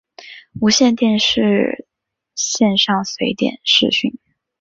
[0.59, 1.85] 无线电视
[2.33, 4.17] 线上随点视讯